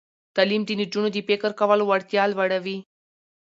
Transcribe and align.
تعلیم 0.35 0.61
د 0.65 0.69
نجونو 0.79 1.09
د 1.11 1.17
فکر 1.27 1.51
کولو 1.59 1.83
وړتیا 1.87 2.23
لوړوي. 2.29 2.77